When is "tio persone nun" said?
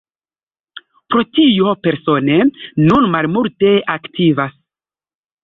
1.39-3.07